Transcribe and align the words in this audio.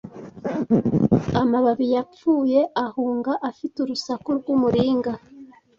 amababi 1.41 1.85
yapfuye 1.95 2.59
ahunga 2.85 3.31
afite 3.49 3.75
urusaku 3.81 4.27
rw'umuringa 4.37 5.13